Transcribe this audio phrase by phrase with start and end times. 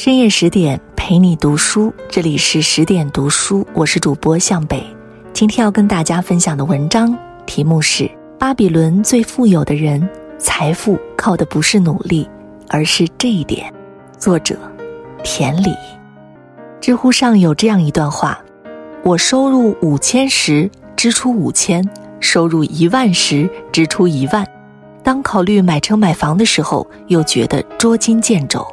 [0.00, 4.80] 深夜十点陪你读书，这里是十点读书，我是主播向北。
[5.32, 8.04] 今天要跟大家分享的文章题目是
[8.38, 10.08] 《巴比伦最富有的人，
[10.38, 12.30] 财富靠的不是努力，
[12.68, 13.68] 而是这一点》。
[14.20, 14.56] 作者：
[15.24, 15.74] 田里。
[16.80, 18.38] 知乎上有这样一段话：
[19.02, 21.82] 我收入五千时，支出五千；
[22.20, 24.46] 收入一万时，支出一万。
[25.02, 28.64] 当考虑买车买房的时候，又觉得捉襟见肘。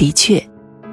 [0.00, 0.42] 的确，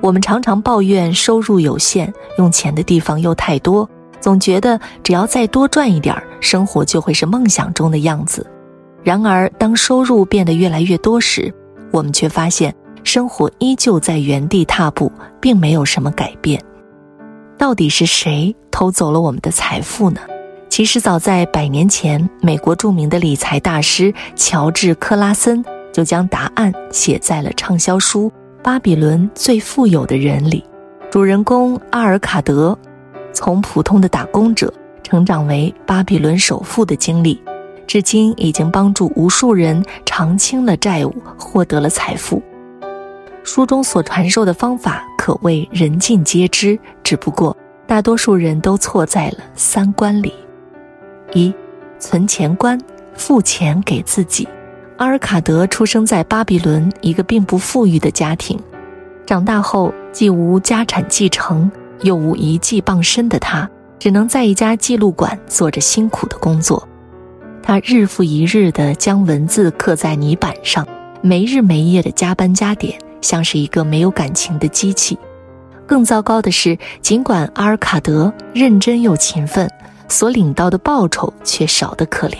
[0.00, 3.88] 我们常常抱怨收入有限，用钱的地方又太多，
[4.20, 8.44] 总觉得只要再多赚一点生活就会是梦想中的样子。
[9.04, 11.54] 然而，当收入变得越来越多时，
[11.92, 12.74] 我们却发现
[13.04, 16.60] 生活依旧在原地踏步，并没有什么改变。
[17.56, 20.20] 到底是谁偷走了我们的财富呢？
[20.68, 28.32] 其实，早在百年前，美国著名的理财大师乔治·克拉森就将答案写在了畅销书。
[28.66, 30.64] 巴比伦最富有的人里，
[31.08, 32.76] 主人公阿尔卡德
[33.32, 37.40] 从普通的打工者成长为巴比伦首富的经历，
[37.86, 42.42] 至今已经帮助无数人偿清了债务，获得了财富。
[43.44, 50.34] 书中所传授的方法可谓人尽皆知，只不过大多数人都错在了三观里：
[51.32, 51.54] 一、
[52.00, 52.76] 存钱观，
[53.14, 54.48] 付钱给自己。
[54.98, 58.58] 阿尔卡德出生在巴比伦一个并不富裕的家庭，
[59.26, 66.88] 长大后既无家产继承，又无一技傍身的他，只能在一家记录馆做着辛苦的工作。
[67.62, 70.86] 他日复一日地将文字刻在泥板上，
[71.20, 75.18] 没日没夜地加班加点，像是一个没有感情的机器。
[75.86, 79.70] 更糟糕的是，尽管阿尔卡德认真又勤奋，
[80.08, 82.38] 所领到的报酬却少得可怜。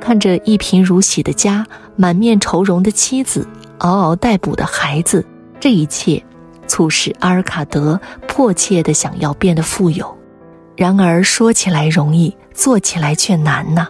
[0.00, 3.46] 看着一贫如洗的家，满面愁容的妻子，
[3.78, 5.24] 嗷嗷待哺的孩子，
[5.60, 6.20] 这一切，
[6.66, 10.16] 促使阿尔卡德迫切地想要变得富有。
[10.76, 13.86] 然而说起来容易，做起来却难呐。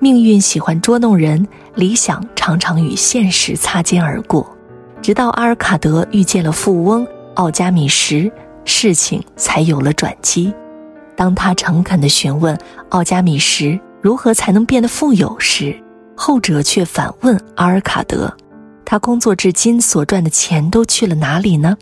[0.00, 4.46] 命运喜欢捉弄人，理想常常与现实擦肩而过。
[5.00, 8.30] 直到阿尔卡德遇见了富翁奥加米什，
[8.64, 10.52] 事情才有了转机。
[11.16, 12.56] 当他诚恳地询问
[12.90, 15.76] 奥加米什，如何才能变得富有时，
[16.14, 18.32] 后者却反问阿尔卡德
[18.84, 21.76] ：“他工作至今所赚的钱都去了哪里呢？”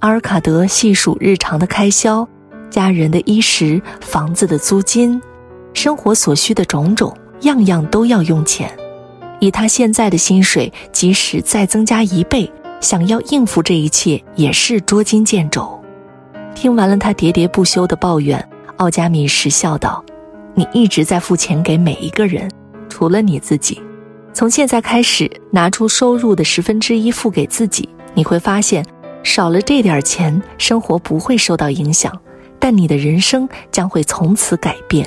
[0.00, 2.26] 阿尔卡德细数日常的开销，
[2.70, 5.20] 家人的衣食、房子的租金、
[5.74, 8.70] 生活所需的种种，样样都要用钱。
[9.40, 12.50] 以他现在的薪水，即使再增加一倍，
[12.80, 15.78] 想要应付这一切也是捉襟见肘。
[16.54, 18.46] 听完了他喋喋不休的抱怨，
[18.76, 20.04] 奥加米什笑道。
[20.58, 22.50] 你一直在付钱给每一个人，
[22.88, 23.80] 除了你自己。
[24.32, 28.84] 从现在开始，拿出收入的十分之一付给自己，你会发现，
[29.22, 32.12] 少了这点钱，生活不会受到影响，
[32.58, 35.06] 但你的人生将会从此改变。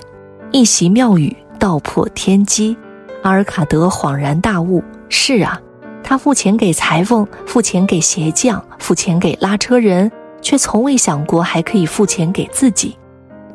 [0.54, 2.78] 一席妙语道破天机，
[3.22, 5.60] 阿尔卡德恍然大悟：是啊，
[6.02, 10.10] 他付钱给裁缝，付钱给鞋匠，付钱给拉车人，
[10.42, 12.98] 却从未想过还可以付钱给自己。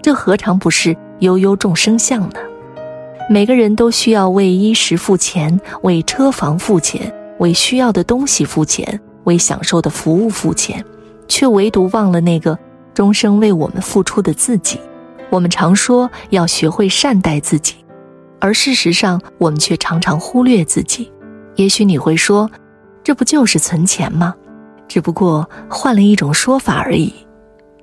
[0.02, 0.94] 这何尝不是？
[1.20, 2.38] 悠悠众生相呢？
[3.28, 10.84] 每个人都需要为衣食付钱，为车房付钱，为需要的东西付钱，为享受的服务付钱，
[11.26, 12.56] 却唯独忘了那个
[12.94, 14.78] 终生为我们付出的自己。
[15.28, 17.74] 我们常说要学会善待自己，
[18.38, 21.10] 而事实上，我们却常常忽略自己。
[21.56, 22.48] 也许你会说，
[23.02, 24.34] 这不就是存钱吗？
[24.86, 27.12] 只不过换了一种说法而已。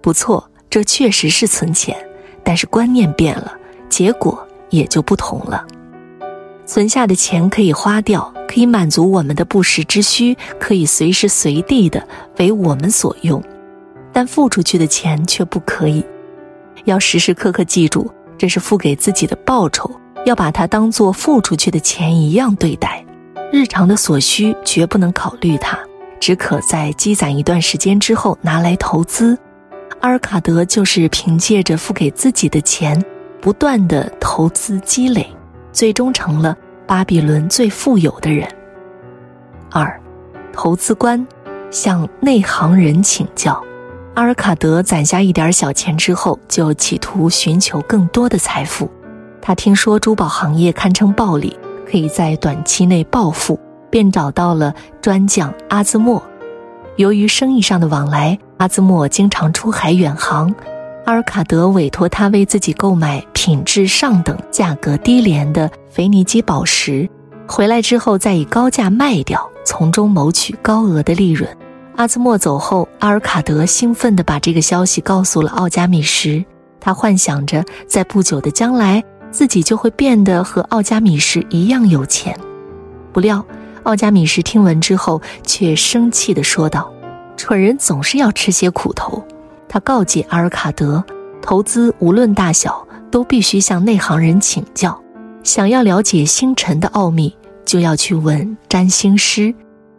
[0.01, 1.97] 不错，这确实是存钱。
[2.43, 3.53] 但是观念变了，
[3.89, 5.65] 结果也就不同了。
[6.65, 12.07] 存下的钱可以花掉，可以满足我们的不时之需，可以随时随地的
[12.39, 13.43] 为我们所用，
[14.11, 16.05] 但付出去的钱却不可以。
[16.85, 19.91] 要时时刻刻记住，这是付给自己的报酬，
[20.25, 23.05] 要把它当做付出去的钱一样对待。
[23.51, 25.77] 日常的所需绝不能考虑它，
[26.19, 29.37] 只可在积攒一段时间之后拿来投资。
[30.03, 33.01] 阿尔卡德就是凭借着付给自己的钱，
[33.39, 35.25] 不断的投资积累，
[35.71, 38.45] 最终成了巴比伦最富有的人。
[39.71, 39.97] 二，
[40.51, 41.25] 投资观，
[41.71, 43.63] 向内行人请教。
[44.15, 48.91] 阿尔卡德攒下一点小钱之后，就企图寻求更多的财富。
[49.41, 51.57] 他听说珠宝行业堪称暴利，
[51.89, 53.57] 可以在短期内暴富，
[53.89, 56.21] 便找到了专匠阿兹莫。
[56.95, 60.53] 由于生意上的往来，阿兹莫经常出海远航。
[61.05, 67.09] 阿尔卡德委托他为自己购买品质上等、价格低廉的腓尼基宝石，
[67.47, 71.49] 回来之后再以高价卖掉，从中谋取高额的利润。
[71.95, 76.45] 阿兹莫走后，阿尔卡德兴奋地把这个消息告诉了奥加米什。
[76.79, 82.37] 他幻想着在不久的将来，自己就会变得和奥加米什一样有钱。
[83.11, 83.45] 不料，
[83.83, 86.91] 奥加米什听闻之后，却生气地说道
[87.37, 89.23] ：“蠢人总是要吃些苦头。”
[89.67, 91.03] 他告诫阿尔卡德，
[91.41, 94.99] 投资无论大小，都必须向内行人请教。
[95.43, 97.35] 想要了解星辰的奥秘，
[97.65, 99.53] 就要去问占星师；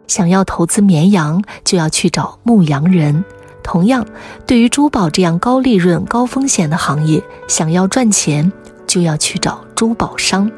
[0.07, 3.23] 想要投资绵羊，就要去找牧羊人。
[3.61, 4.05] 同样，
[4.47, 8.51] 对于珠宝这样高利润、高风险的行业，想要赚钱，
[8.87, 10.49] 就要去找珠宝商。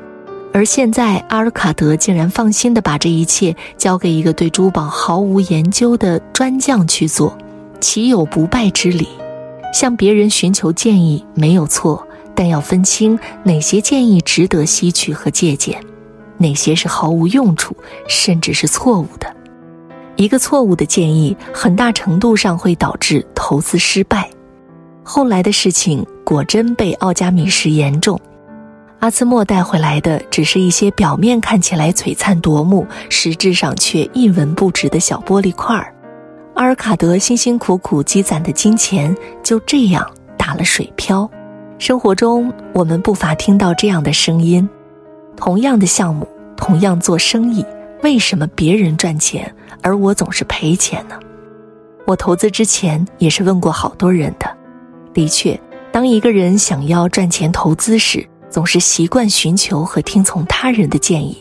[0.58, 7.38] 而现在，阿尔卡德竟然放心地把这一切交给一个对珠宝毫无研究的专匠去做，
[7.80, 9.08] 岂有不败之理？
[9.72, 12.04] 向别人寻求建议没有错。
[12.34, 15.80] 但要分清哪些建议值得吸取和借鉴，
[16.40, 17.78] 哪些是毫无用处，
[18.08, 19.32] 甚至是错误的。
[20.16, 24.28] 一个错误的建议，很大程度上会导致投资失败。
[25.04, 28.20] 后来的事情果真被奥加米什言中，
[29.00, 35.94] 阿兹莫带回来的只是一些表面看起来璀璨夺目，实质上却一文不值的小玻璃块儿。
[36.56, 40.06] 阿尔卡德辛辛苦苦积攒的金钱就这样
[40.36, 41.30] 打了水漂。
[41.78, 44.68] 生活中，我们不乏听到这样的声音：
[45.36, 47.64] 同样的项目，同样做生意，
[48.02, 49.54] 为什么别人赚钱，
[49.84, 51.16] 而我总是赔钱呢？
[52.08, 54.58] 我投资之前也是问过好多人的。
[55.14, 55.60] 的确，
[55.92, 61.38] 当一个人想要赚钱投资时，总是习惯寻求和听从他人的建议。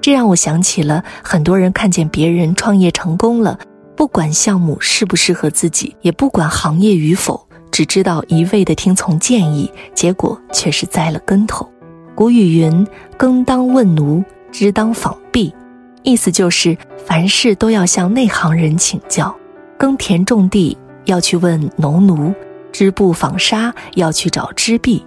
[0.00, 3.58] 这让我想起了很多人看见别人创业成功了，
[3.96, 7.46] 不管项目适不适合自己，也不管行业与否。
[7.70, 11.66] 只知道一味的听从建议，结果却是栽了跟头。
[12.14, 15.54] 古语云：“耕当问奴，织当纺婢。”
[16.02, 16.76] 意思就是
[17.06, 19.34] 凡事都要向内行人请教。
[19.78, 20.76] 耕田种地
[21.06, 22.34] 要去问农奴，
[22.72, 25.02] 织布纺纱要去找织婢。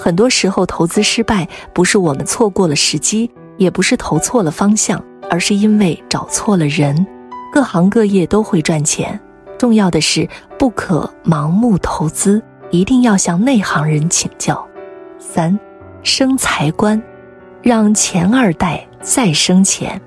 [0.00, 7.06] 很多时候，投资失败不是我们错过了时机，也不是投错了方向，而是因为找错了人。
[7.52, 9.20] 各行各业都会赚钱。
[9.58, 10.26] 重要的是，
[10.58, 14.66] 不可盲目投资，一定要向内行人请教。
[15.18, 15.60] 三，
[16.02, 17.00] 生财观，
[17.60, 20.00] 让钱二代再生钱。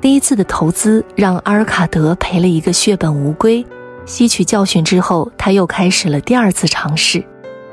[0.00, 3.64] 第一次的投资让阿尔卡德赔了一个血本无归。
[4.06, 7.24] 吸取教训之后，他又开始了第二次尝试。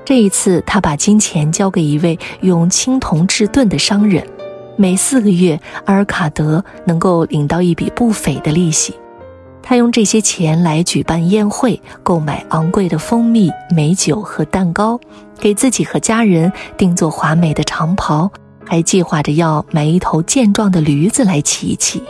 [0.07, 4.25] 这一次，他把金钱交给一位用青铜制盾的商人，
[4.77, 8.95] 每四个月，阿尔卡德能够领到一笔不菲的利息。
[9.61, 14.97] 他用这些钱来举办宴会，购买昂贵的蜂蜜、美酒和蛋糕，
[15.37, 18.31] 给自己和家人定做华美的长袍，
[18.63, 22.01] 还计划着要买一头健壮的驴子来骑一骑。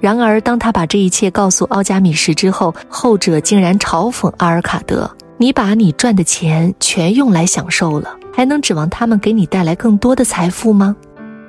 [0.00, 10.96] 然而，当他把这一切告诉奥加米什之后，后者竟然嘲讽阿尔卡德：“你把你赚的钱全用来享受了，还能指望他们给你带来更多的财富吗？”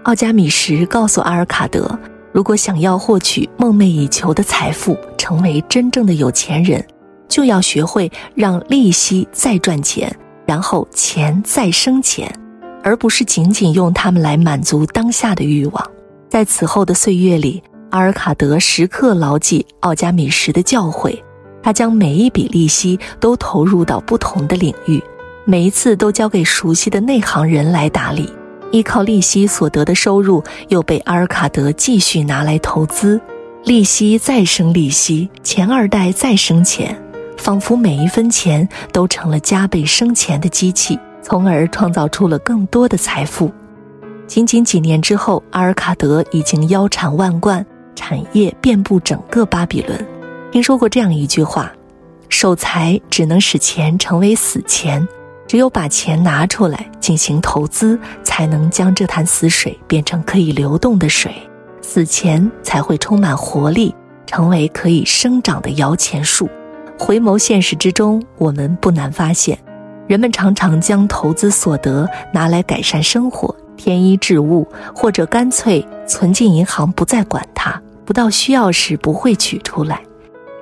[0.04, 1.98] 奥加米什告诉阿尔卡德。
[2.32, 6.86] 如果想要获取梦寐以求的财富，成为真正的有钱人，
[7.30, 10.14] 就要学会让利息再赚钱，
[10.46, 12.30] 然后钱再生钱，
[12.84, 15.92] 而不是仅仅用它们来满足当下的欲望。
[16.30, 21.18] 在此后的岁月里，阿尔卡德时刻牢记奥加米什的教诲，
[21.65, 25.03] 他将每一笔利息都投入到不同的领域，
[25.45, 28.31] 每一次都交给熟悉的内行人来打理。
[28.69, 33.19] 依靠利息所得的收入又被阿尔卡德继续拿来投资，
[33.63, 36.95] 利息再生利息，钱二代再生钱，
[37.36, 43.51] 仿佛每一分钱都成了加倍生钱的机器，从而创造出了更多的财富。
[44.27, 50.14] 仅仅几年之后，阿尔卡德已经腰缠万贯，产业遍布整个巴比伦。
[50.56, 51.70] 听说过这样一句话：
[52.30, 55.06] 守财只能使钱成为死钱。
[55.46, 61.36] 只有把钱拿出来进行投资，才能将这潭死水变成可以流动的水，
[61.82, 63.94] 死钱才会充满活力，
[64.26, 66.50] 成为可以生长的摇钱树。
[66.98, 69.60] 回眸现实之中，我们不难发现，
[70.08, 80.02] 人们常常将投资所得拿来改善生活、添衣置物，或者干脆存进银行不再管它，不到需要时不会取出来。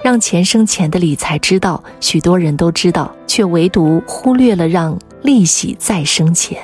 [0.03, 6.61] 让钱生钱的理财之道，许多人都知道，却唯独忽略了让利息再生钱。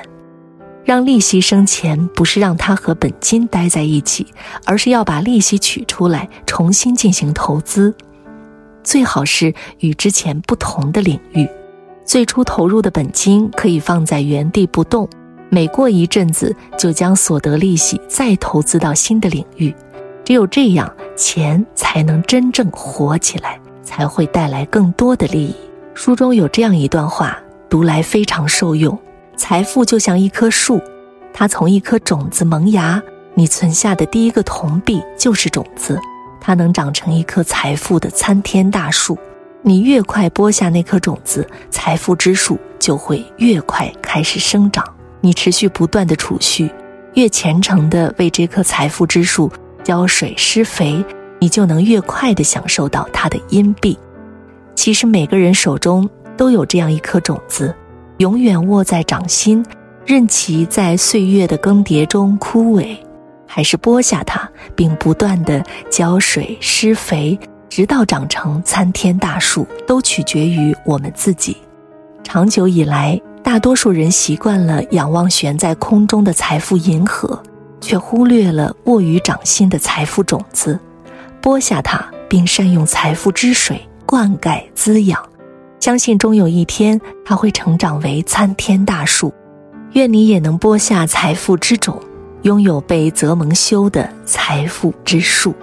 [0.84, 4.28] 让利息生钱，不是让它和本金待在一起，
[4.66, 7.96] 而是要把利息取出来，重新进行投资。
[8.84, 11.48] 最好是与之前不同的领域。
[12.04, 15.08] 最初投入的本金可以放在原地不动，
[15.50, 19.74] 每过一阵子就将所得利息再投资到新的领域。
[20.30, 25.56] 只有这样，钱才能真正活起来，才会带来更多的利益。
[25.96, 27.36] 书中有这样一段话，
[27.68, 28.96] 读来非常受用：
[29.36, 30.80] 财富就像一棵树，
[31.34, 33.02] 它从一颗种子萌芽，
[33.34, 36.00] 你存下的第一个铜币就是种子，
[36.40, 39.18] 它能长成一棵财富的参天大树。
[39.64, 44.86] 你越快播下那颗种子，财富之树就会越快开始生长。
[45.22, 46.70] 你持续不断的储蓄，
[47.16, 49.52] 越虔诚的为这棵财富之树
[49.84, 51.04] 浇水施肥，
[51.40, 53.98] 你就能越快的享受到它的荫蔽。
[54.76, 57.76] 其实每个人手中都有这样一颗种子，
[58.18, 59.66] 永远握在掌心，
[60.06, 62.96] 任其在岁月的更迭中枯萎，
[63.46, 67.38] 还是播下它，并不断的浇水施肥。
[67.70, 71.56] 直到长成参天大树，都取决于我们自己。
[72.24, 77.40] 长久以来，大多数人习惯了仰望悬在空中的财富银河，
[77.80, 80.80] 却忽略了握于掌心的财富种子。
[81.42, 85.22] 播下它，并善用财富之水灌溉滋养，
[85.80, 89.34] 相信终有一天它会成长为参天大树。
[89.94, 92.00] 愿你也能播下财富之种，
[92.44, 95.56] 拥有被泽蒙修的财富之树。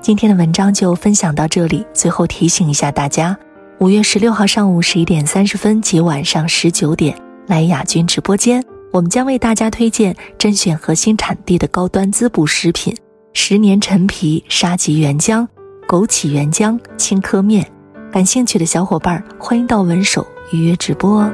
[0.00, 1.84] 今天的文章就分享到这里。
[1.92, 3.36] 最后提醒一下大家，
[3.78, 12.96] 五月十六号上午十一点三十分及晚上十九点，来雅君直播间，我们将为大家推荐甄选核心产地的高端滋补食品——
[13.34, 15.46] 十年陈皮沙棘原浆、
[15.86, 17.70] 枸杞原浆青稞面。
[18.10, 21.30] 感兴趣的小伙伴，欢迎到文首预约直播哦。